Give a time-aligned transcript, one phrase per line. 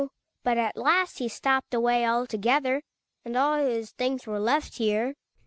[0.43, 2.81] But at last he stopj)ed away altogether,
[3.23, 5.13] and all his things were left here.